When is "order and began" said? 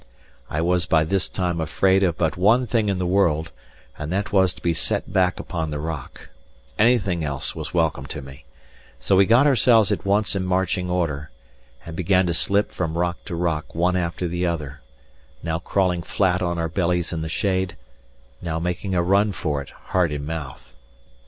10.89-12.25